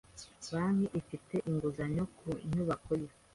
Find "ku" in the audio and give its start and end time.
2.17-2.27